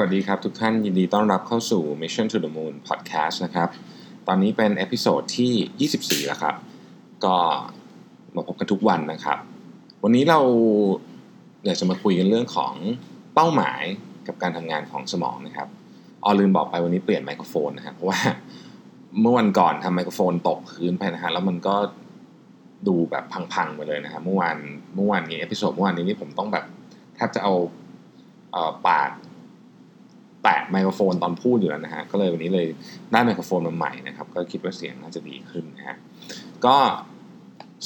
[0.00, 3.68] สวัสดีครับทุกท่านยินดีต้อนรับเข้าสู่ Mission to the Moon Podcast นะครับ
[4.28, 6.54] ตอนนี้เป็น episode ที่ 24 แล้วครับ
[7.24, 7.36] ก็
[8.34, 9.38] มาพบกันทุกวันนะครับ
[10.02, 10.40] วันนี้เรา
[11.64, 12.74] อยากจะมาคุยกันเรื่องของ
[13.34, 13.82] เป้าหมาย
[14.26, 15.68] กับการทำงานของสมองนะครับ
[16.24, 18.20] อ๋อลืมบอกไปวันนี้เปลี่ยนไมโครโฟนนะครับเพราะว่า
[19.20, 21.76] เมื่อวันก่อนทำไมโครโฟนตกพื้นไปนะฮะแล้วมันก็
[22.88, 24.56] ดูแบบพังๆไปเลยนะครับเมื่อวาน
[24.96, 26.64] เมื่อวานนี้ episode เมื่อวานนี้นี่ผมต้องแบบ
[27.14, 27.54] แทบจะเอา
[28.52, 32.66] เอ่อปาก แตะไมโครโฟนตอนพูดอยู่แล้วนะฮะ ก็เลยวันนี้เลย
[33.12, 35.96] ได้ไมโครโฟนมาใหม่นะครับ ก็คิดว่าเสียงน่าจะดีขึ้นนะฮะ
[36.66, 36.76] ก็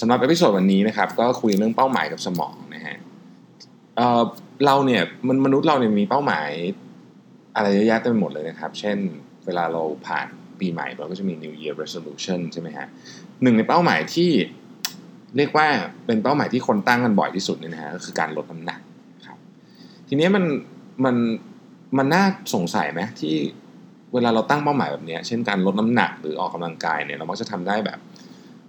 [0.00, 2.96] สำหรับ episode วันนี้นะครับ ก็คุยเรื่องเป้าหมายกับสมองนะฮะ
[3.96, 4.22] เอ่อ
[4.66, 6.50] เราเนี่ยมันมนุษย์เราเนี่ยมีเป้าหมาย
[7.56, 8.98] อะไรเยอะแยะเต็มไปหมดเลยนะครับ เช่น
[9.46, 10.26] เวลาเราผ่าน
[10.60, 12.86] ปีใหม่เราก็จะมี New Year Resolution ใช่ไหมฮะ
[13.42, 14.30] หนึ่งในเป้าหมายที่
[15.36, 15.66] เรียกว่า
[16.06, 18.80] เป็นเป้าหมายที่คนตั้งกันบ่อยที่สุดเนี่ยนะฮะก็คือการลดน้ำหนัก
[19.26, 19.38] ครับ
[20.08, 20.44] ทีนี้มัน
[21.04, 21.16] มัน
[21.98, 22.24] มันน่า
[22.54, 23.34] สงสัยไหมที่
[24.14, 27.98] เวลาเราตั้งเป้าหมายแบบนี้ เช่นการลดน้ำหนักหรือออกกำลังกายเนี่ยเรามักจะทำได้แบบ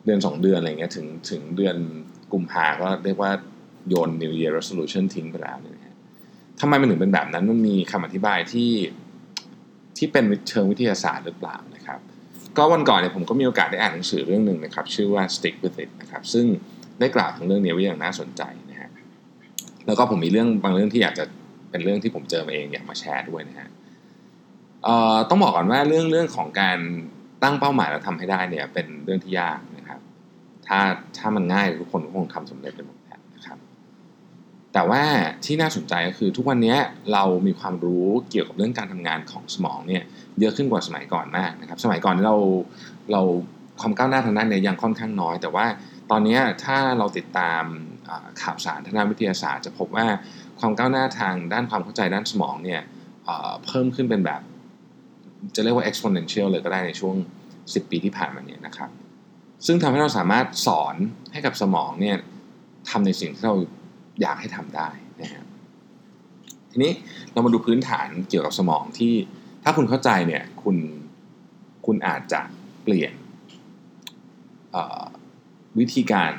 [0.06, 1.75] เดือน 2 เดือนอะไรเงี้ยถึงถึงเดือน
[2.34, 3.31] กุมภาก็เรียกว่า
[3.89, 5.95] โยน New Year Resolution ทิ้งไปแล้วเนี่ยนะฮะ
[6.59, 8.72] ทำไมมันถึงเป็นแบบนั้นมันมีคำอธิบายที่
[9.97, 12.00] ที่เป็นเชิงวิทยาศาสตร์หรือเปล่านะครับ
[12.58, 16.45] ก็วันก่อนเนี่ยผมก็มีโอกาสได้อ่านหนังสือเรื่องหนึ่งนะครับ ชื่อว่า Stick with it นะครับ ซึ่ง
[17.00, 18.90] ได้กล่าวถึงเรื่องนี้ไว้อย่างน่าสนใจนะฮะ
[19.86, 21.25] แล้วก็ผมมีเรื่องบางเรื่องที่อยากจะ
[21.73, 23.69] เป็นเรื่องที่ผมเจอมาเองอยากมาแชร์ด้วยนะฮะ
[25.29, 26.79] ต้องบอกก่อนว่าเรื่องเรื่องของการ
[27.43, 29.99] ตั้งเป้าหมายแล้วทำให้ได้เนี่ย เป็นเรื่องที่ยากนะครับ
[30.67, 30.79] ถ้า
[31.17, 33.57] ถ้ามันง่ายทุกคนก็คงทำสำเร็จไปหมดแล้วนะครับ
[34.73, 35.03] แต่ว่า
[35.45, 36.75] ที่น่าสนใจก็คือทุกวันนี้
[37.13, 40.03] เรามีความรู้เกี่ยวกับเรื่องการทำงานของสมองเนี่ย
[40.39, 42.35] เยอะขึ้นกว่าสมัยก่อนมากนะครับ สมัยก่อนเรา
[43.11, 43.21] เรา
[43.81, 45.66] ความก้าวหน้าทางด้านเนี้ยังค่อนข้างน้อย แต่ว่า
[46.11, 47.63] ตอนนี้ถ้าเราติดตาม
[48.41, 50.05] ข่าวสารทางด้านวิทยาศาสตร์ จะพบว่า
[50.59, 52.82] ความก้าวหน้าทางด้านความเข้าใจด้านสมองเนี่ย
[53.66, 54.42] เพิ่มขึ้นเป็นแบบ
[55.56, 57.16] จะเรียกว่า exponential เลยก็ได้ในช่วง
[57.54, 58.90] 10 ปีที่ผ่านมาเนี่ยนะครับ
[59.66, 60.96] ซึ่งทำให้เราสามารถสอน
[61.31, 62.18] ให้กับสมองเนี่ย
[62.90, 63.56] ทำในสิ่งที่เรา
[64.22, 64.90] อยากให้ทำได้
[65.22, 65.44] นะฮะ
[66.72, 66.92] ทีนี้
[67.34, 69.13] เรามาดูพื้นฐานเกี่ยวกับสมองที่
[69.63, 70.78] ถ้าคุณเข้าใจเนี่ยคุณ
[71.86, 72.42] คุณอาจจะ
[72.84, 73.13] เปลี่ยน
[75.80, 76.34] วิธีการ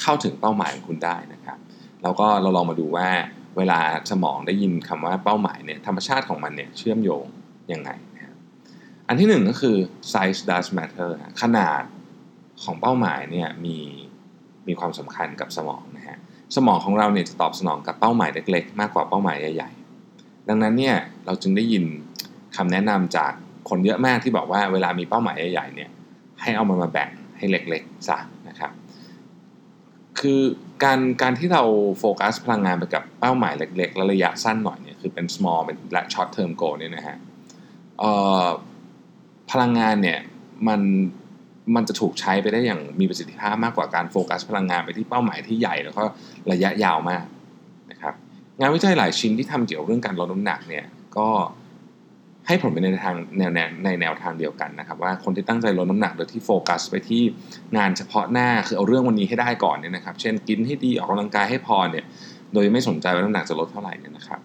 [0.00, 1.58] เข้าถึงเป้าหมายของคุณได้นะครับ
[2.02, 3.08] แล้วก็เราลองมาดูว่า
[3.56, 7.24] เวลาสมองได้ยินคำว่าเป้าหมายเนี่ยธรรมชาติของมันเนี่ยเชื่อมโยง
[7.72, 8.36] ยังไงนะครับ
[9.08, 9.76] อันที่หนึ่งก็คือ
[10.12, 11.10] size does matter
[11.42, 11.82] ขนาด
[12.62, 13.76] ของเป้าหมายเนี่ยมี
[14.68, 16.18] มีความสำคัญกับสมองนะฮะ
[16.56, 21.84] สมองของเราเนี่ยจะตอบสนองกับเป้าหมายเล็กๆ มากกว่าเป้าหมายใหญ่ๆ ดังนั้นเนี่ยเราจึงได้ยิน
[22.56, 23.32] คำแนะนำจาก
[23.68, 25.90] คนเยอะมากที่บอกว่าเวลามีเป้าหมายใหญ่ๆเนี่ย
[26.40, 28.72] ให้เอามันมาแบ่งให้เล็กๆซะนะครับ
[30.20, 30.42] คือ
[30.84, 31.62] การการที่เรา
[31.98, 37.16] โฟกัสพลังงานไปกับเป้าหมายเล็กๆ และระยะสั้นหน่อยเนี่ยคือเป็น small เป็นและ short term goal เนี่ยนะฮะ
[39.50, 40.18] พลังงานเนี่ย
[40.68, 40.80] มัน
[41.74, 46.04] มันจะถูกใช้ไปได้อย่างมีประสิทธิภาพมากกว่าการโฟกัส พลังงานไปที่เป้าหมายที่ใหญ่แล้วก็
[46.52, 47.24] ระยะยาวมาก
[47.90, 48.14] นะครับ
[48.60, 51.28] งานวิจัยหลายชิ้นที่ทำเกี่ยวกับเรื่องการลดน้ำหนักเนี่ยก็
[52.48, 53.50] ให้ผลไปในทางแนว
[53.84, 57.22] ในแนวทางเดียวกันนะครับว่าคนที่ตั้งใจลดน้ำหนักโดยที่โฟกัสไปที่
[57.76, 62.04] งานเฉพาะหน้าคือเอาเรื่องวันนี้ให้ได้ก่อนเนี่ยนะครับ เช่นกินให้ดีออกกำลังกายให้พอเนี่ย
[62.52, 64.40] โดยไม่สนใจว่าน้ำหนักจะลดเท่าไหร่เนี่ยนะครับ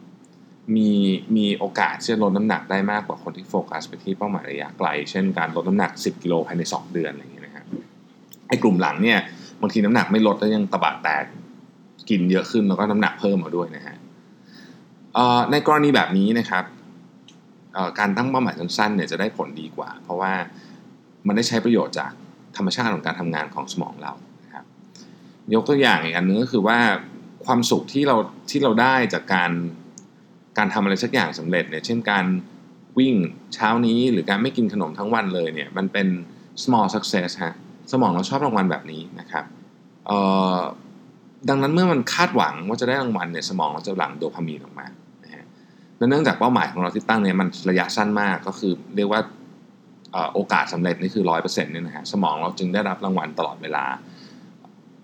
[0.75, 0.89] มี
[1.35, 7.65] มีโอกาสที่จะลดน้ำหนักได้มากกว่าคนที่โฟกัสไปที่เป้าหมายระยะไกล เช่นการลดน้ำหนัก 10 กิโลภายใน 2 เดือนอะไรอย่างเงี้ยนะครับ
[8.47, 9.17] ไอ้กลุ่มหลังเนี่ย
[9.61, 11.25] บางทีน้ำหนักไม่ลดแล้วยังตะบะแตก
[12.09, 13.95] กินเยอะขึ้นแล้วก็น้ำหนักเพิ่มมาด้วยนะฮะ
[15.51, 16.63] ในกรณีแบบนี้นะครับ
[17.99, 20.33] การตั้งเป้าหมายสั้นๆเนี่ยจะได้ผลดีกว่า เพราะว่า
[21.27, 22.11] มันได้ใช้ประโยชน์จาก
[22.57, 24.13] ธรรมชาติของการทำงานของสมองเรา
[24.43, 24.65] นะครับ
[25.53, 26.79] ยกตัวอย่างอีกอันนึงก็คือว่า
[27.45, 28.15] ความสุขที่เรา
[28.49, 29.51] ที่เราได้จากการ
[30.57, 32.25] การทำอะไรสักอย่างสำเร็จเนี่ยเช่นการ
[32.99, 33.15] วิ่ง
[33.53, 36.07] เช้านี้หรือการไม่กินขนมทั้งวันเลยเนี่ยมันเป็น
[36.63, 37.53] small success ฮะ
[37.91, 39.45] สมองเราชอบรางวัลแบบนี้นะครับ
[41.49, 44.87] ดังนั้นเมื่อมันคาดหวังว่าจะได้รางวัลเนี่ยสมองเราจะหลั่งโดพามีนออกมา
[45.97, 49.21] และเนื่องจากเป้าหมายของเราที่ตั้งเนี่ยมันระยะสั้นมากก็คือเรียกว่า
[50.33, 53.85] โอกาสสำเร็จนี่คือร้อยเปอร์เซ็นต์เนี่ยนะฮะสมองเราจึงได้รับรางวัลตลอดเวลา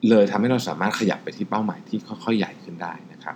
[0.09, 3.36] เลยทำให้เราสามารถขยับไปที่เป้าหมายที่ค่อยๆใหญ่ขึ้นได้นะครับ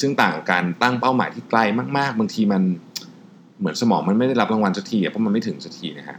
[0.00, 1.60] ซึ่งต่างกับการตั้งเป้าหมายที่ไกล
[1.98, 2.62] มาก ๆ บางทีมัน
[3.58, 6.18] เหมือนสมองมันไม่ได้รับรางวัลสักทีเพราะมันไม่ถึงสักทีนะฮะ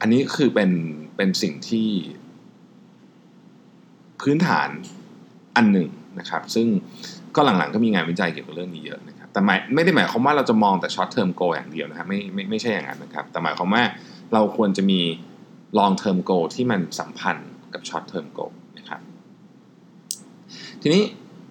[0.00, 0.70] อันนี้คือเป็น
[1.16, 1.88] เป็นสิ่งที่
[4.20, 4.68] พื้นฐาน
[5.56, 5.88] อันหนึ่ง
[6.18, 6.66] นะครับ ซึ่ง
[7.36, 9.40] ก็หลังๆก็มีงานวิจัยเกี่ยวกับเรื่องนี้เยอะนะครับแต่
[9.74, 13.82] ไม่ได้หมายความว่าเราจะมองแต่ short term goal อย่างเดียวนะครับไม่ไม่ไม่ใช่อย่างนั้นนะครับ แต่หมายความว่า
[14.32, 15.00] เราควรจะมี
[15.78, 18.40] long term goal ที่มันสัมพันธ์กับ short term goal
[18.78, 19.00] นะครับ
[20.82, 21.02] ทีนี้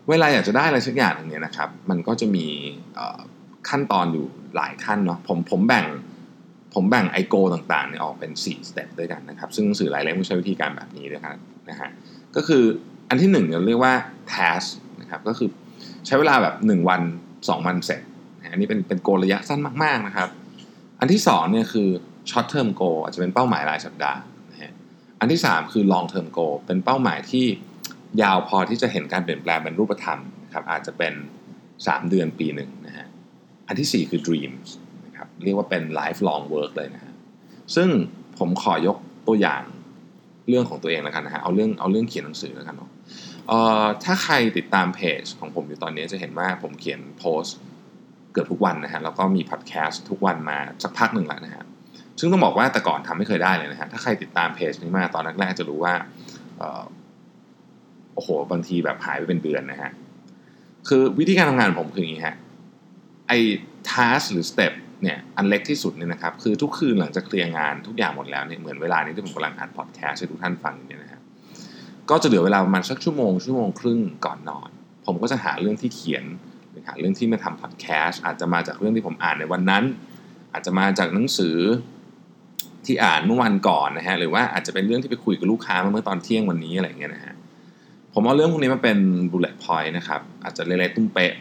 [0.09, 2.45] เวลาอยากจะได้อะไรสักอย่างหนึ่งเนี่ยนะครับ มันก็จะมี
[3.69, 5.85] ขั้นตอนอยู่หลายขั้นเนาะผมผมแบ่ง
[6.73, 11.35] ผมแบ่งไอโกต่างๆเนี่ยออกเป็น 4 step ด้วยกันนะครับ ซึ่งหนังสือหลายเล่มใช้วิธีการแบบนี้ด้วยกัน
[11.69, 11.89] นะฮะ
[12.35, 12.63] ก็คือ
[13.09, 13.93] อันที่หนึ่งเราเรียกว่า
[14.33, 14.67] task
[15.01, 15.49] นะครับก็คือ
[16.05, 17.01] ใช้เวลาแบบ 1 วัน
[17.33, 18.01] 2 วันเสร็จ
[18.51, 20.29] อันนี้เป็นเป็นโกระยะสั้นมากๆนะครับ
[20.99, 21.89] อันที่2เนี่ยคือ
[22.29, 24.19] short term goal อาจจะเป็นเป้าหมายรายสัปดาห์
[24.51, 24.71] นะฮะ
[25.19, 27.45] อันที่ 3 คือ long term goal เป็นเป้าหมายที่
[28.21, 31.13] ยาวพอที่จะเห็นการเปลี่ยนแปลงเป็นรูปธรรมนะครับอาจจะเป็น
[31.61, 33.07] 3 เดือนปีหนึ่งนะฮะ
[33.67, 34.67] อันที่ 4 คือ dreams
[35.05, 37.13] นะครับเรียกว่าเป็น lifelong work เลยนะฮะ
[37.75, 37.89] ซึ่ง
[38.39, 38.97] ผมขอยก
[39.27, 39.63] ตัวอย่าง
[40.49, 42.89] เรื่องของตัวเองแล้วกันนะฮะเอาเรื่องเอาเรื่องเขียนหนังสือแล้วกันเนาะ
[43.49, 47.57] เอ่อถ้าใครติดตามเพจของผมอยู่ตอนนี้จะเห็นว่าผมเขียนโพสต์
[48.31, 51.63] เกือบทุกวันนะฮะแล้วก็มีพอดแคสต์ทุกวันมาสักพักหนึ่งแล้วนะฮะ
[52.19, 55.93] ซึ่งต้องบอกว่าแต่ก่อนทำไม่เคยได้เลยนะฮะถ้าใครติดตามเพจนี้มาตอนแรกๆจะรู้ว่า
[58.13, 59.91] โอ้โหบางทีแบบหายไปเป็นเดือนนะฮะ
[60.87, 62.35] คือวิธีการทำงานของผมคืออย่างนี้ฮะ
[63.27, 63.37] ไอ้
[63.89, 64.73] task หรือ step
[65.03, 71.21] เนี่ยอันเล็กที่สุดเนี่ยนะครับคือทุกคืนหลังจากเคลียร์งานทุกอย่างหมดแล้วเนี่ยเหมือนเวลานี้ที่ผมกำลังอัดพอดแคสต์ให้ทุกท่านฟังเนี่ยนะฮะ
[72.09, 74.69] ก็จะเหลือเวลาประมาณสักชั่วโมงชั่วโมงครึ่งก่อนนอน
[75.05, 76.25] ผมก็จะหาเรื่องที่เขียน
[76.69, 79.83] หรือหาเรื่องที่มาทำพอดแคสต์อาจจะมาจากเรื่องที่ผมอ่านในวันนั้น
[80.53, 81.57] อาจจะมาจากหนังสือ
[82.85, 87.35] ที่อ่านเมื่อวันก่อนนะฮะหรือว่าอาจจะเป็นเรื่องที่ไปคุยกับลูกค้าเมื่อตอนเที่ยงวันนี้อะไรอย่างเงี้ยนะฮะ
[88.13, 88.97] ผมเอาเรื่องพวกนี้มาเป็น
[89.31, 91.33] bullet point นะครับอาจจะเล็กๆตุ้มเป๊ะ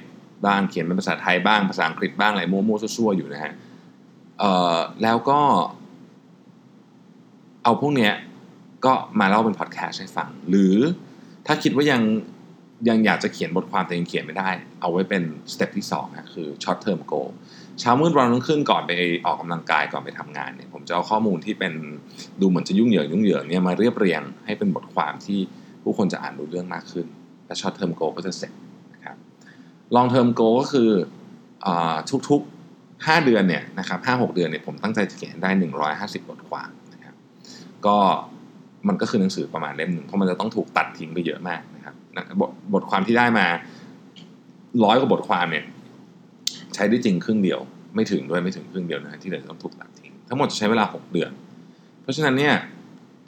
[0.47, 3.53] บ้างเขียนเป็นภาษาไทยบ้างภาษาอังกฤษบ้างอะไรมั่วๆซั่วๆอยู่นะฮะ
[5.03, 5.41] แล้วก็
[7.65, 8.13] เอาพวกเนี้ย
[8.85, 10.77] ก็มาเล่าเป็นพอดแคสต์ให้ฟัง หรือ
[11.47, 12.03] ถ้าคิดว่ายัง
[12.89, 15.23] ยังอยากจะเขียนบทความแต่ยังเขียนไม่ได้ เอาไว้เป็น
[15.53, 17.31] step ที่2นะคือ short term goal
[17.81, 18.93] เช้ามืดวันรุ่งขึ้นก่อนไป
[19.27, 21.73] ออกกำลังกายก่อนไปทำงานเนี่ยผมจะเอาข้อมูลที่เป็น
[22.41, 25.41] ดูเหมือนจะยุ่งเหยิงยุ่งเหยิงเนี่ยมาเรียบเรียงให้เป็นบทความที่
[25.83, 27.07] ผู้คนจะอ่านรู้เรื่องมากขึ้น
[27.47, 28.53] และ short term goal ก็จะเสร็จ
[28.95, 29.17] นะครับ
[29.97, 30.91] long term goal ก็คื
[31.67, 31.69] อ
[32.29, 35.51] ทุกๆ 5 เดือนเนี่ยนะครับห้าหกเดือนเนี่ยผมตั้งใจจะเขียนได้
[35.91, 37.15] 150 บทความนะครับ
[37.87, 37.99] ก็
[38.89, 41.95] มันก็คือหนังสือประมาณเล่มหนึ่งเพราะมันจะต้องถูกตัดทิ้งไปเยอะมากนะครับ
[42.41, 43.47] บทบทความที่ได้มา
[44.85, 45.65] ร้อยกว่าบทความเนี่ย
[46.75, 47.61] ใช้ได้จริงครึ่งเดียว
[47.95, 51.31] ไม่ถึงด้วยไม่ถึงครึ่งเดียวนะที่เหลือต้องถูกตัดทิ้งทั้งหมดจะใช้เวลา 6 เดือน
[52.03, 52.55] เพราะฉะนั้นเนี่ย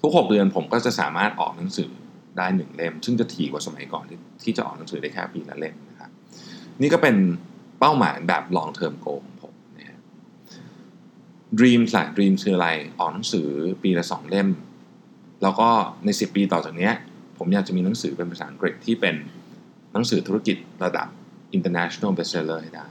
[0.00, 1.90] ทุก 6 เดือนผมก็จะสามารถออกหนังสือ
[2.38, 6.10] ได้หนึ่งเล่ม ซึ่งจะถี่กว่าสมัยก่อนที่ที่จะออกหนังสือได้แค่ปีละเล่มนะครับ
[6.82, 7.16] นี่ก็เป็น
[7.80, 9.98] เป้าหมายแบบ long term goal ของผมนะฮะ
[11.58, 12.68] dreams ล่ะ dreams คืออะไร
[12.98, 13.48] ออกหนังสือ
[13.82, 14.48] ปีละสองเล่ม
[15.42, 15.68] แล้วก็
[16.04, 16.90] ใน 10 ปีต่อจากนี้
[17.38, 19.14] ผมอยากจะมีหนังสือเป็นภาษาอังกฤษที่เป็น
[19.92, 21.08] หนังสือธุรกิจระดับ
[21.56, 22.86] international bestseller ให้ได้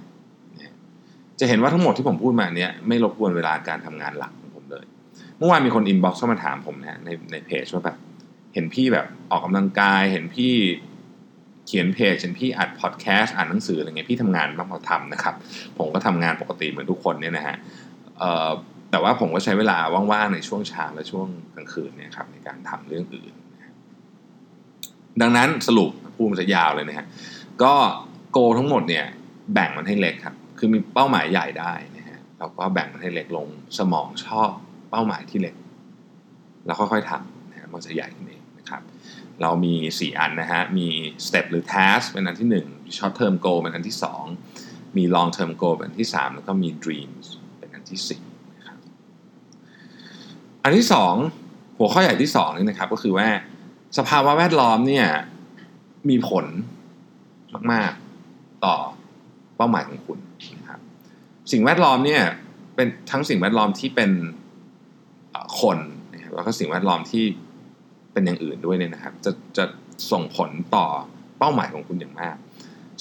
[1.40, 4.86] จะเห็นว่าทั้งหมดที่ผมพูดมาเนี้ยไม่รบกวนเวลาการทำงานหลักของผมเลย
[5.38, 7.98] เมื่อวานมีคน inbox เข้ามาถามผมนะในในเพจว่าแบบ
[8.54, 10.54] เห็นพี่แบบออกกำลังกาย เห็นพี่
[11.68, 15.36] เขียนเพจเห็นพี่อัดพอดแคสต์อ่านหนังสืออะไรเงี้ยพี่ทำงานบ้างพอทำนะครับ
[15.78, 17.56] ผมก็ทำงานปกติเหมือนทุกคนเนี่ยนะฮะ
[18.92, 19.78] แต่ว่าผมก็ใช้เวลา
[20.12, 23.34] ว่างๆในช่วงเช้าและช่วงกลางคืนเนี่ยครับในการทำเรื่องอื่น
[25.22, 27.08] ดังนั้นสรุปพูดมันจะยาวเลยนะฮะ
[27.64, 27.74] ก็
[28.32, 29.06] โกทั้งหมดเนี่ย
[29.54, 33.48] แบ่งมันให้เล็กครับ คือมีเป้าหมายใหญ่ได้นะฮะเราก็แบ่งมันให้เล็กลง
[33.78, 34.52] สมองชอบ
[34.92, 35.56] เป้าหมายที่เล็ก
[36.66, 38.82] แล้วค่อยๆทำนะมันจะใหญ่ขึ้นเองนะครับ
[39.42, 40.88] เรามี 4 อันนะฮะมี
[41.26, 43.98] step หรือ task เป็นอันที่ 1 short term goal เป็นอันที่
[44.46, 47.26] 2 มี long term goal เป็นอันที่ 3 แล้วก็มี dreams
[47.60, 48.29] เป็นอันที่ 4
[50.64, 50.88] อันที่
[51.32, 53.28] 2หัวข้อใหญ่ที่2นี่นะครับ ก็คือว่า
[53.98, 55.08] สภาวะแวดล้อมเนี่ย
[56.10, 56.46] มีผล
[57.72, 57.92] มาก
[58.28, 58.76] ๆ ต่อ
[59.58, 60.20] เป้าหมายของคุณ
[60.60, 60.80] นะครับ
[61.52, 62.24] สิ่งแวดล้อมเนี่ย
[62.76, 64.12] เป็นทั้งสิ่งแวดล้อมที่เป็น
[65.62, 65.78] คน
[66.14, 67.26] นะครับแล้วก็สิ่งแวดล้อมที่
[68.14, 69.66] เป็นอย่างอื่นด้วยเนี่ยนะครับ จะจะ
[70.12, 70.86] ส่งผลต่อ
[71.40, 72.36] เป้าหมายของคุณอย่างมาก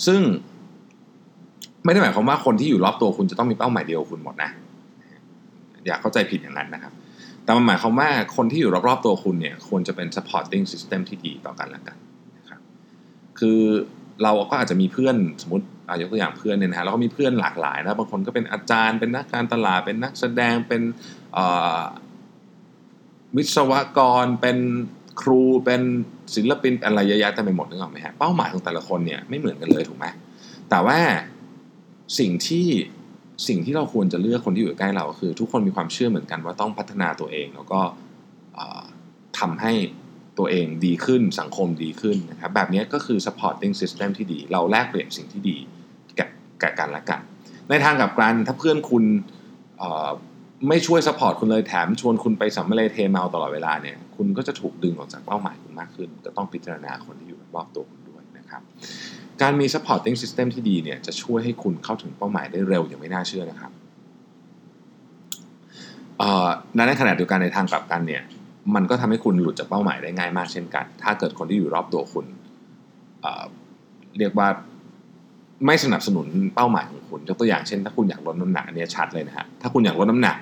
[0.06, 0.20] ซึ่ง
[1.84, 4.50] ไม่ได้หมายความว่าคนที่อยู่รอบตัวคุณจะต้องมีเป้าหมายเดียวคุณหมดนะ
[5.86, 6.92] อย่าเข้าใจผิดอย่างนั้นนะครับ
[7.48, 11.96] แต่มันหมายความว่าคนที่อยู่รอบๆตัวคุณเนี่ยควรจะเป็น supporting system ที่ดีต่อกันและกัน
[12.38, 12.60] นะครับ
[13.38, 13.60] คือ
[14.22, 15.66] เราก็อาจจะมีเพื่อนสมมติ
[16.00, 20.82] ยกตัวอย่างเพื่อนเนี่ยนะฮะเราก็มีเพื่อนหลากหลายนะบางคนก็เป็นอาจารย์เป็นนักการตลาดเป็นนักแสดงเป็น
[23.36, 24.58] วิศวกรเป็น
[25.20, 25.82] ครูเป็น
[26.34, 30.06] ศิลปินอะไรเยอะแยะเต็มไปหมดนึกออกไหมฮะเป้าหมายของแต่ละคนเนี่ยไม่เหมือนกันเลยถูกไหม
[30.70, 30.98] แต่ว่า
[32.18, 32.66] สิ่งที่
[33.46, 37.80] สิ่งที่เราควรจะเลือกคนที่อยู่ใกล้เราคือ ทุกคนมีความเชื่อเหมือนกันว่าต้องพัฒนาตัวเองแล้วก็
[39.38, 39.72] ทำให้
[40.38, 45.56] ตัวเองดีขึ้นสังคมดีขึ้นนะครับแบบนี้ก็คือ supporting system ที่ดี เราแลกเปลี่ยนสิ่งที่ดี
[46.18, 46.28] กับ
[46.62, 47.20] กับกันและกัน
[47.68, 49.04] ในทางกับการถ้าเพื่อนคุณ
[50.68, 58.62] ไม่ช่วย support คุณเลยแถมชวนคุณไปสัมมาเลเทเมาตลอดเวลาเนี่ยคุณก็จะถูกดึงออกจากเป้าหมายคุณมากขึ้น ก็ต้องพิจารณาคนที่อยู่รอบตัวคุณด้วยนะครับ
[59.42, 63.72] การมี supporting system ที่ดีเนี่ยจะช่วยให้คุณเข้าถึงเป้าหมายได้เร็วอย่างไม่น่าเชื่อนะครับ
[66.18, 68.22] เอ่อในขณะเดียวกันในทางกลับกันเนี่ย
[68.74, 72.26] มันก็ทำให้คุณหลุดจากเป้าหมายได้ง่ายมากเช่นกัน ถ้าเกิดคนที่อยู่รอบตัวคุณ
[73.22, 74.48] เเรียกว่า
[75.66, 80.36] ไม่สนับสนุนเป้าหมายของคุณยกตัวอย่างเช่น ถ้าคุณอยากลดน้ำหนักอันนี้ชัดเลยนะฮะถ้าคุณอยากลดน้ำหนัก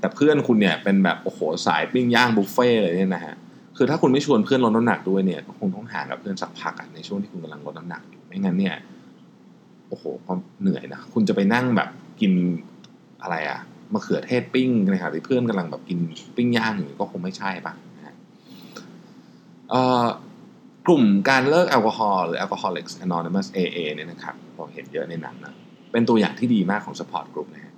[0.00, 3.34] แต่เพื่อนคุณเนี่ยเป็นแบบโอ้โหสายปิ้งย่างบุฟเฟ่เลยเนี่ยนะฮะ
[3.76, 8.76] คือถ้าคุณไม่ชวนเพื่อนลดน้ำหนักด้วยเนี่ยก็คงต้องห่างกับเพื่อนสักพักอะในช่วงที่คุณกำลังลดน้ำหนักอยู่ไม่งั้นเนี่ย
[9.88, 11.88] โอ้โหความเหนื่อยนะคุณจะไปนั่งแบบ
[12.20, 12.32] กิน
[13.22, 13.60] อะไรอะ
[13.92, 15.98] มะเขือเทศปิ้งนะครับที่เพื่อนกำลังแบบกิน
[16.36, 18.14] ปิ้งย่างอยู่ก็คงไม่ใช่ป่ะนะฮะ
[20.86, 25.54] กลุ่มการเลิกแอลกอฮอล์หรือ Alcoholics Anonymous AA เนี่ยนะครับเราเห็นเยอะในหนังนะ
[25.92, 27.74] เป็นตัวอย่างที่ดีมากของ support group นะฮะ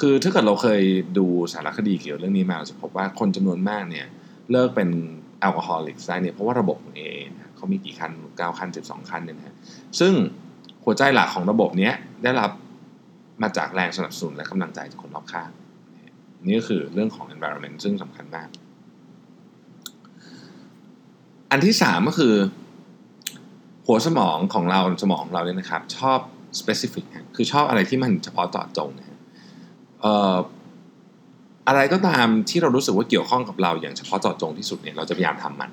[0.00, 0.82] คือถ้าเกิดเราเคย
[1.18, 4.06] ดูสารคดีเกี่ยวเรื่องนี้มาเราจะพบว่าคนจำนวนมากเนี่ย
[4.52, 4.88] เลิกเป็น
[5.40, 7.18] แอลกอฮอลิกได้เนี่ยเพราะว่าระบบของ AA
[7.56, 9.54] เขามีกี่คัน9คัน 12 คันเนี่ยนะฮะ
[10.00, 10.12] ซึ่ง
[10.84, 11.90] หัวใจหลักของระบบนี้
[12.22, 12.50] ได้รับ
[13.42, 15.50] มาจากแรงสนับสนุนและกำลังใจจากคนรอบข้าง
[16.44, 18.48] นี่ก็คือเรื่องของ environment ซึ่งสำคัญมาก
[21.50, 22.34] อันที่สามก็คือ
[23.86, 26.18] หัวสมองของเราสมองของเราเนี่ยนะครับ ชอบ
[26.60, 27.04] specific
[27.36, 29.18] คือชอบอะไรที่มันเฉพาะเจาะจงนะฮะ
[30.04, 30.06] อ
[31.68, 35.70] อะไรก็ตามที่เรารู้สึกว่าเกี่ยวข้องกับเราอย่างเฉพาะเจาะจงที่สุดเนี่ยเราจะพยายามทำมัน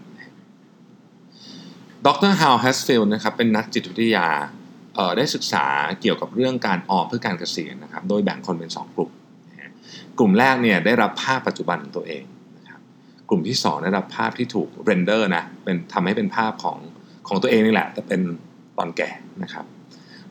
[2.05, 2.30] ดร.
[2.30, 4.27] Hal Hershfield นะครับเป็นนักจิตวิทยา
[5.17, 5.65] ได้ศึกษา
[6.01, 9.11] เกี่ยวกับเรื่องการออมเพื่อการเกษียณนะครับโดยแบ่งคนเป็น 2 กลุ่ม
[10.17, 12.23] กลุ่มแรกเนี่ยได้รับภาพปัจจุบันของตัวเอง
[12.57, 12.81] นะครับ
[13.29, 16.77] กลุ่มที่ 2 ได้รับภาพที่ถูก render นะเป็นทำให้เป็นภาพของ
[17.27, 18.21] ของตัวเองนี่แหละ แต่เป็น
[18.77, 19.09] ตอนแก่
[19.43, 19.65] นะครับ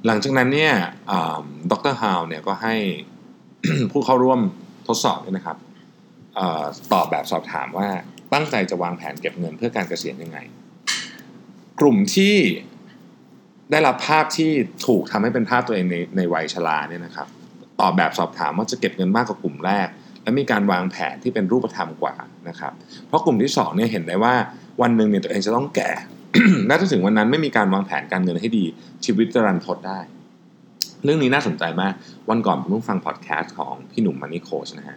[0.06, 0.72] หลังจากนั้นเนี่ย
[1.70, 1.94] ดร.
[2.00, 2.74] Hal เนี่ยก็ให้
[3.92, 4.40] ผู้เข้าร่วม
[4.88, 5.56] ทดสอบเนี่ยนะครับ
[6.38, 7.88] เออตอบแบบสอบถามว่า
[8.32, 10.38] ตั้งใจจะวางแผนเก็บเงินเพื่อการเกษียณยังไง
[11.80, 12.36] กลุ่มที่
[13.70, 14.50] ได้รับภาพที่
[14.86, 17.28] ถูกทำให้เป็นภาพตัวเองในในวัยชราเนี่ยนะครับ
[17.80, 19.88] ตอบแบบสอบถามว่าจะเก็บเงินมากกว่ากลุ่มแรก
[20.22, 22.14] และมีการวางแผนที่เป็นรูปธรรมกว่า
[22.48, 22.72] นะครับ
[23.06, 24.34] เพราะกลุ่มที่2เนี่ยเห็นได้ว่า
[24.82, 25.90] วันหนึ่งเนี่ยตัวเองจะต้องแก่
[26.66, 28.64] และถ้าถึงวันนั้นไม่มีการวางแผนการเงินให้ดี
[29.04, 30.00] ชีวิตจะรันทดได้
[31.06, 31.92] เรื่องนี้น่าสนใจมาก
[32.30, 34.96] วันก่อนผมเพิ่งฟังพอดแคสต์ของพี่หนุ่มมานิโคชนะฮะ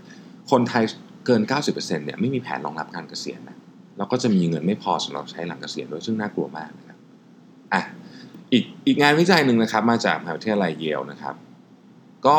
[0.51, 0.83] คนไทย
[1.25, 3.57] เกิน 90%เนี่ยไม่มีแผนรองรับการเกษียณนะ
[3.97, 6.97] แล้วก็จะมีเงินไม่พอสำหรับใช้หลังเกษียณด้วยซึ่งน่ากลัวมากนะครับ
[7.73, 7.81] อะ
[8.51, 11.35] อีกอีกงานวิจัยหนึ่งนะครับ มาจากมหาวิทยาลัยเยลนะครับ
[12.27, 12.37] ก็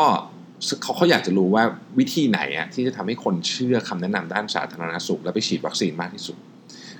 [0.81, 1.63] เขาเขาอยากจะรู้ว่า
[1.99, 6.37] วิธีไหนอะที่จะทำให้คนเชื่อคำแนะนำด้านสาธารณสุข และไปฉีดวัคซีนมากที่สุด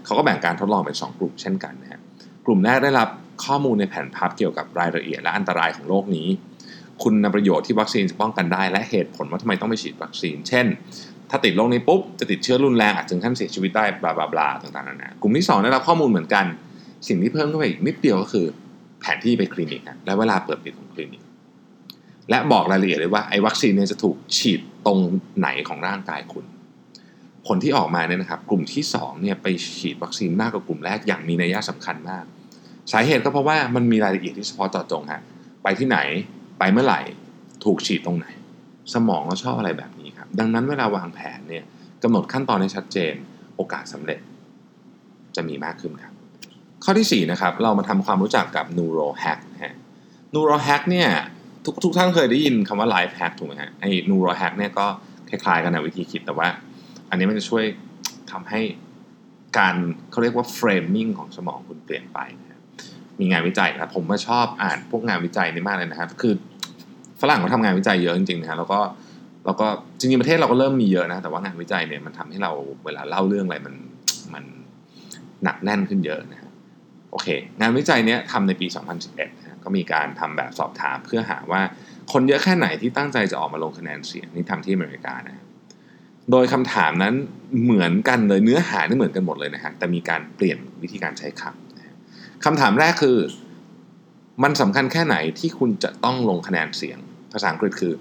[0.06, 2.02] เขาก็แบ่งการทดลองเป็น 2 กลุ่มเช่นกันนะฮะ
[2.46, 3.10] กลุ่มแรกได้รับ
[3.46, 6.28] ข้อมูลในแผนพับเกี่ยวกับรายละเอียดและอันตรายของโรคนี้
[7.04, 10.66] คุณประโยชน์ที่วัคซีนจะป้องกันได้ และเหตุผลว่าทำไมต้องไปฉีดวัคซีน เช่น
[11.30, 16.46] ถ้าติดโรคนี้ปุ๊บ จะติดเชื้อรุนแรงอาจถึงขั้นเสียชีวิตได้บลาบลาบลาต่างๆนานา กลุ่มที่ 2 ได้รับข้อมูลเหมือนกัน
[17.08, 18.46] สิ่งที่เพิ่มเข้าไปอีกนิดเดียวก็คือ
[19.02, 21.22] แผนที่ไปคลินิกและเวลาเปิดปิดของคลินิก
[22.30, 25.00] และบอกรายละเอียดเลยว่าไอ้วัคซีนเนี่ยจะถูกฉีดตรง
[25.40, 26.46] ไหนของร่างกายคุณ
[27.48, 32.24] ผลที่ออกมาเนี่ยนะครับกลุ่มที่2เนี่ยไปฉีดวัคซีนมากกว่ากลุ่มแรกอย่างมีนัยสำคัญมาก
[32.92, 35.22] สาเหตุก็เพราะว่ามันมีรายละเอียดที่เฉพาะเจาะจงฮะ
[35.64, 35.98] ไปที่ไหน
[36.64, 37.02] ไปเมื่อไหร่
[37.64, 38.28] ถูกฉีดตรงไหน
[38.94, 41.64] สมองเราชอบอะไรแบบนี้ครับ ดังนั้นเวลาวางแผนเนี่ย
[42.04, 43.14] กำหนดขั้นตอนให้ชัดเจน
[43.56, 44.20] โอกาสสำเร็จ
[45.36, 46.14] จะมีมากขึ้นครับ
[46.84, 49.74] ข้อที่ 4 นะครับ เรามาทำความรู้จักกับ neuro hack นะฮะ
[50.36, 51.10] neuro hack เนี่ย
[51.66, 54.86] ทุกทุกท่านเคยได้ยินคำว่า life hack ถูกไหมฮะไอ้ neuro hack เนี่ยก็
[55.30, 56.48] คล้ายๆกันนะวิธีคิดแต่ว่า
[57.10, 57.64] อันนี้มันจะช่วย
[58.32, 58.62] ทำให้
[59.58, 59.76] การ
[60.12, 62.60] เขาเรียกว่า framing ของสมองคุณเปลี่ยนไปนะ
[63.20, 66.34] มีงานวิจัยนะผมมาชอบอ่านพวกงานวิจัยนี้มากเลยนะครับ คือ
[67.22, 68.80] ฝรั่งเขาทำงานวิจัยเยอะจริงๆนะฮะแล้วก็
[69.46, 69.68] แล้วก็
[70.00, 72.52] จริงๆประเทศเราก็เริ่มมีเยอะนะ แต่ว่างานวิจัยเนี่ยมันทำให้เรา
[72.86, 73.76] เวลาเล่าเรื่องอะไรมัน
[74.34, 74.44] มัน
[75.44, 76.52] หนักแน่นขึ้นเยอะนะฮะ
[77.12, 77.28] โอเค
[77.60, 78.68] งานวิจัยเนี้ยทำในปี
[79.04, 81.62] 2011นะก็มีการทำแบบสอบถามเพื่อหาว่า
[82.12, 85.38] คนเยอะแค่ไหนที่ตั้งใจจะออกมาลงคะแนนเสียงนี่ทำที่อเมริกานะ
[86.32, 87.14] โดยคำถามนั้น
[87.64, 93.18] เหมือนกันเลยเนื้อหานี่เหมือนกันหมดเลยนะฮะแต่มีการเปลี่ยนวิธีการใช้คำคำถามแรกคือ
[94.44, 97.00] มันสำคัญแค่ไหนที่คุณจะต้องลงคะแนนเสียง
[97.34, 97.94] ภาษาอังกฤษคือ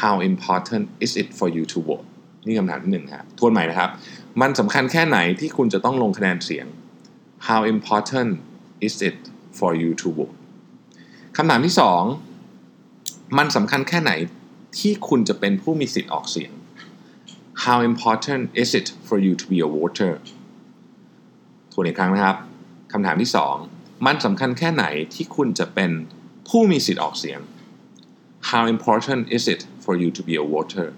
[0.00, 2.06] how important is it for you to vote
[2.46, 3.90] นี่คำถามที่หนึ่งครับทวนใหม่นะครับ
[4.40, 6.66] มันสำคัญแค่ไหนที่คุณจะต้องลงคะแนนเสียง
[7.48, 8.30] how important
[8.86, 9.18] is it
[9.58, 10.36] for you to vote
[11.36, 12.02] คำถามที่สอง
[13.38, 14.12] มันสำคัญแค่ไหน
[14.78, 16.52] ที่คุณจะเป็นผู้มีสิทธิ์ออกเสียง
[17.64, 20.12] how important is it for you to be a voter
[21.72, 22.36] ทวนอีกครั้งนะครับ
[22.92, 23.54] คำถามที่สอง
[24.06, 25.90] มันสำคัญแค่ไหนที่คุณจะเป็น
[26.48, 27.40] ผู้มีสิทธิ์ออกเสียง
[28.50, 30.88] How important is it for you to be a voter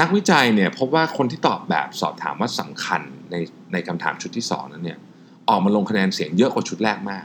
[0.00, 3.36] นักวิจัยเนี่ยพบว่าคนที่ตอบแบบสอบถามว่าสำคัญใน
[3.72, 4.98] ในคำถามชุดที่ 2 นั้นเนี่ย
[5.48, 7.24] ออกมาลงคะแนนเสียงเยอะกว่าชุดแรกมาก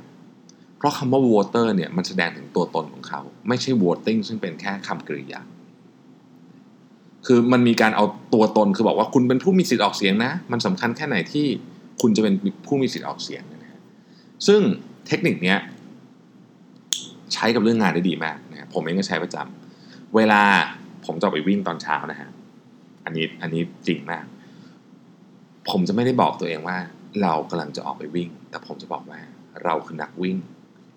[0.78, 5.42] เพราะคำว่า voter เนี่ยมันแสดงถึงตัวตนของเขา ไม่ใช่ voting ซึ่งเป็นแค่คำกริยา
[7.26, 11.46] คือมันมีการเอาตัวตนคือบอกว่าคุณเป็นผู้มีสิทธิ์ออกเสียงนะ มันสำคัญแค่ไหนที่
[12.02, 12.34] คุณจะเป็น
[12.68, 13.82] ผู้มีสิทธิ์ออกเสียงนะฮะ
[14.48, 14.62] ซึ่ง
[15.08, 15.60] เทคนิคเนี้ย
[17.34, 20.42] ใช้กับเรื่องงานได้ดีมาก นะผมเองก็ใช้ประจำเวลา
[21.06, 22.30] ผมจะไปวิ่งตอนเช้านะฮะ
[23.06, 24.26] อันนี้อันนี้จริงมาก
[25.70, 26.78] ผมจะไม่ได้บอกตัวเองว่า
[27.22, 29.20] เรากำลังจะออกไปวิ่ง แต่ผมจะบอกว่า
[29.64, 30.38] เราคือนักวิ่ง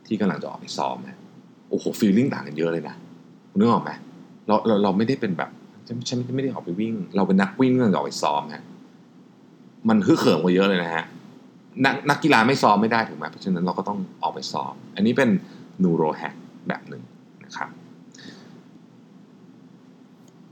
[0.07, 1.17] ที่กำลังจะออกไปซ้อมนะ
[1.71, 2.95] โอ้โหฟีลลิ่งต่างกันเยอะเลยนะ
[3.59, 3.91] นึกออกไหม
[4.47, 5.51] เราเราเราไม่ได้เป็นแบบ
[6.09, 8.65] ฉันไม่ได้ออกไปวิ่ง เราเป็นนักวิ่งที่กำลังจะออกไปซ้อมฮะ
[9.89, 11.05] มันฮึ่เขิมกว่าเยอะเลยนะฮะ
[11.85, 15.31] นักนักกีฬาไม่ซ้อมไม่ได้ถูกไหมเพราะฉะนั้นเราก็ต้องออกไปซ้อม อันนี้เป็น
[15.83, 16.35] นูโรแฮก
[16.69, 17.03] แบบหนึ่ง
[17.47, 17.71] นะครับ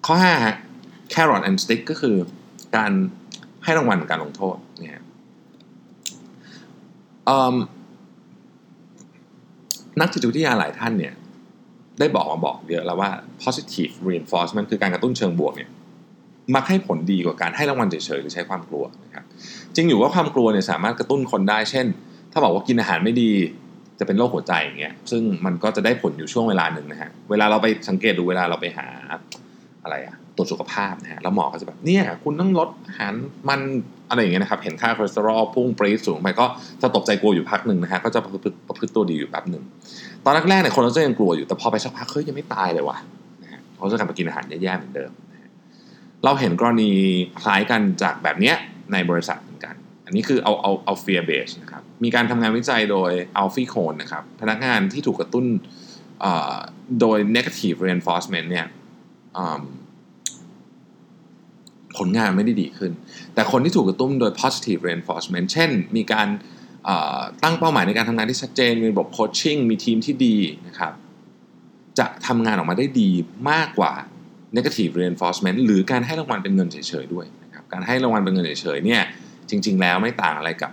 [0.06, 0.56] ข้อ5ฮะ
[1.12, 2.16] carrot and stick ก็คือ
[2.76, 2.92] การ
[3.64, 5.02] ให้รางวัลการลงโทษเนี่ย
[10.00, 11.14] นักจิตวิทยาหลายท่านเนี่ย
[11.98, 13.10] ได้บอกมาบอกเยอะแล้วว่า
[13.42, 15.70] positive reinforcement คือการกระตุ้นเชิงบวกเนี่ย
[16.54, 19.24] มักให้ผลดีกว่าการให้รางวัลเฉยๆหรือใช้ความกลัวนะครับ
[19.74, 21.86] จริงอยู่ว่าความกลัวเนี่ยสามารถกระตุ้นคนได้ เช่น
[22.32, 23.32] ถ้าบอกว่ากินอาหารไม่ดี
[23.98, 28.86] จะเป็นโรคหัวใจอย่างเงี้ยซึ่งมันก็จะได้ผลอยู่ช่วงเวลาหนึ่งนะฮะเวลาเราไปสังเกตดูเวลาเราไปหา
[29.82, 33.12] อะไรอะตรวจสุขภาพนะฮะแล้วหมอก็จะแบบเนี่ยคุณต้องลดอาหาร
[33.48, 33.60] มัน
[34.10, 36.46] อะไรอย่างเงี้ยนะครับ เห็นค่าคอเลสเตอรอลพุ่งปรี๊ดสูงไปก็
[36.82, 39.62] จะตกใจกลัวอยู่พักหนึ่งนะฮะก็จะประพฤติประพฤติตัวดีอยู่แป๊บหนึ่ง
[40.24, 42.96] ตอนแรกๆเนี่ยคนเราจะยังกลัวอยู่แต่พอไปสักพักเฮ้ยยังไม่ตายเลยว่ะ
[43.42, 45.10] นะฮะเขาจะกลับมากินอาหารแย่ๆเหมือนเดิม
[46.24, 46.90] เราเห็นกรณี
[47.40, 48.56] คล้ายกันจากแบบเนี้ย
[48.92, 49.38] ในบริษัท
[50.04, 53.10] อันนี้คือเอาเอาเอา fear base นะครับ มีการทำงานวิจัยโดย
[53.42, 55.46] Alfie Kohn นะครับ พนักงานที่ถูกกระตุ้น
[57.00, 58.66] โดย negative reinforcement เนี่ย
[61.96, 62.92] ผลงานไม่ได้ดีขึ้น
[63.34, 66.28] แต่คนที่ถูกกระตุ้นโดย positive reinforcement เช่น มีการ
[67.42, 70.36] ตั้งเป้าหมายในการทำงานที่ชัดเจน มีระบบโคชชิ่ง มีทีมที่ดี
[70.68, 70.92] นะครับ
[71.98, 73.10] จะทำงานออกมาได้ดี
[73.50, 73.92] มากกว่า
[74.56, 79.02] negative reinforcement หรือการให้รางวัลเป็นเงินเฉยๆด้วยนะครับ การให้รางวัลเป็นเงินเฉยๆเนี่ย
[79.50, 80.72] จริง ๆ แล้วไม่ต่างอะไรกับ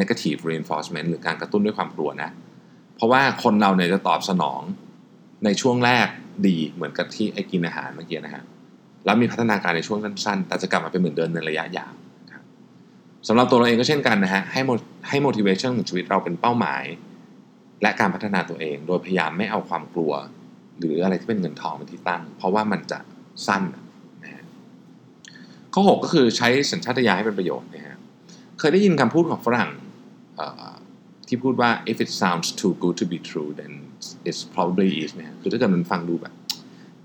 [0.00, 2.30] negative reinforcement หรือการกระตุ้นด้วยความกลัวนะ
[2.96, 4.60] เพราะว่าคนเราเนี่ยจะตอบสนอง
[5.44, 6.06] ในช่วงแรก
[6.46, 8.42] ดีเหมือนกับที่ไอ้กินอาหารเมื่อกี้นะฮะ
[9.04, 11.92] แล้วมีพัฒนาการในช่วงสั้นๆ แต่จะกลับมาเป็นเหมือนเดิมในระยะยาว
[13.28, 14.60] สำหรับตัวเราเองก็เช่นกันนะฮะให้
[15.08, 16.84] ให้ motivation ของชีวิตเราเป็นเป้าหมาย
[17.82, 20.12] และการพัฒนาตัวเอง โดยพยายามไม่เอาความกลัว
[20.78, 22.98] หรืออะไรที่เป็นเงินทองเป็นที่ตั้ง เพราะว่ามันจะ
[23.46, 23.62] สั้น
[24.24, 24.44] นะฮะ
[25.74, 27.91] ข้อ 6 ก็คือใช้สัญชาตญาณให้เป็นประโยชน์นะฮะ
[28.62, 29.70] เคยได้ยินคำพูดของฝรั่ง
[31.28, 33.72] ที่พูดว่า if it sounds too good to be true then
[34.28, 36.34] it's probably is นะฮะคือถ้าเกิดมันฟังดูแบบ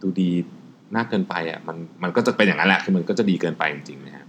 [0.02, 0.32] ดูดี
[0.96, 4.26] มากเกินไปอะมันมันก็จะเป็นอย่างนั้นแหละคือมันก็จะดีเกินไปจริงๆนะฮะ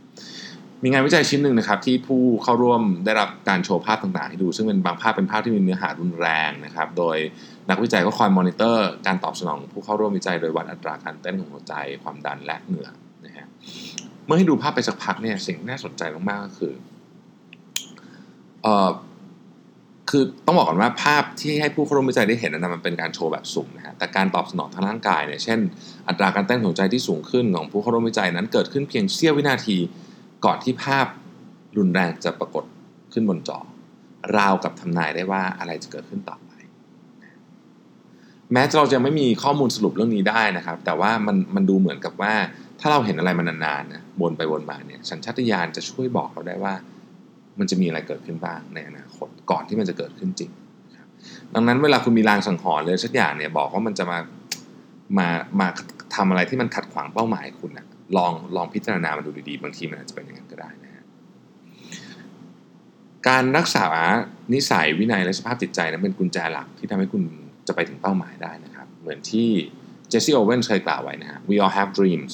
[0.83, 7.17] มีงานวิจัยชิ้นหนึ่งนะครับที่ผู้เข้าร่วมได้รับการโชว์ภาพต่างๆให้ดู ซึ่งเป็นบางภาพเป็นภาพที่มีเนื้อหารุนแรงนะครับ โดย
[7.71, 12.89] นักวิจัยก็คอยมอนิเตอร์การตอบสนองผู้เข้าร่วมวิจัยโดยวัดอัตราการเต้นของหัวใจความดันและเหงื่อ
[13.27, 13.47] นะฮะ
[14.25, 16.73] เมื่อให้ดูภาพไปสักพักเนี่ยสิ่งน่าสนใจมากๆก็คือ
[18.69, 18.89] อ่อ
[20.11, 25.59] คือต้องบอกก่อนว่าภาพที่ให้ผู้เข้าร่วมวิจัยได้เห็นนั้นมันเป็นการโชว์แบบสุ่มนะฮะแต่การตอบสนองทางร่างกายเนี่ยเช่น
[26.09, 29.77] อัตราการเต้นหัวใจที่สูงขึ้นของผู้เข้าร่วมวิจัยนั้นเกิดขึ้นเพียงเสี้ยววินาที
[30.45, 31.07] ก่อนที่ภาพ
[31.79, 32.65] รุนแรงจะปรากฏ
[33.13, 33.59] ขึ้นบนจอ
[34.37, 36.51] ราวกับทำนายได้ว่าอะไรจะเกิดขึ้นต่อไป
[38.53, 42.35] แม้เราจะไม่มีข้อมูลสรุปเรื่องนี้ได้นะครับ แต่ว่ามันมันดูเหมือนกับว่า
[42.81, 46.75] ถ้าเราเห็นอะไรมานานๆนะวนไปวนมาเนี่ยสัญชาตญาณจะช่วยบอกเราได้ว่า
[47.61, 50.51] มันจะมีอะไรเกิดขึ้นบ้างในอนาคตก่อนที่มันจะเกิดขึ้นจริง
[51.55, 54.19] ดังนั้นเวลาคุณมีรางสังหรณ์เลยสักอย่างเนี่ยบอกว่ามันจะมา
[55.19, 55.29] มา
[55.61, 55.69] มา
[56.15, 61.05] ทำอะไรที่มันขัดขวางเป้าหมายคุณนะลองลองพิจารณามันดูดีๆ บางทีมันอาจจะเป็นอย่างนั้นก็ได้นะฮะ
[63.29, 63.87] การรักษา
[64.55, 67.23] นิสัยวินัยและสภาพจิตใจนั้นเป็นกุญแจหลักที่ทำให้คุณ
[67.69, 69.49] จะไปถึงเป้าหมายได้นะครับ เหมือนที่
[70.09, 72.33] เจสซี่โอเวนเคยกล่าวไว้นะฮะ we all have dreams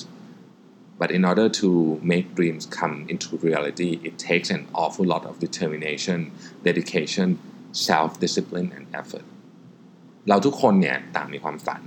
[1.00, 1.68] but in order to
[2.12, 6.18] make dreams come into reality it takes an awful lot of determination
[6.68, 7.28] dedication
[7.88, 9.26] self discipline and effort
[10.28, 11.82] เราทุกคนเนี่ยต่างมีความฝัน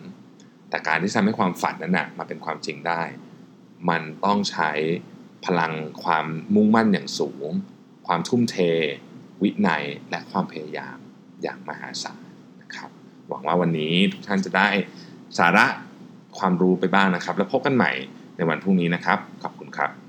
[0.70, 3.02] แต่การที่ทำให้ความฝันนั้นนะมาเป็นความจริงได้
[3.90, 4.72] มันต้องใช้
[5.46, 7.50] พลังความมุ่งมั่นอย่างสูง
[8.08, 8.58] ความทุ่มเท
[9.42, 10.98] วินัย และความพยายาม
[11.44, 12.24] อย่างมหาศาล
[12.62, 12.90] นะครับ
[13.28, 14.70] หวังว่าวันนี้ทุกท่านจะได้
[15.38, 15.66] สาระ
[16.38, 17.92] ความรู้ไปบ้างนะครับ แล้วพบกันใหม่
[18.38, 20.07] ในวันพรุ่งนี้นะครับ ขอบคุณครับ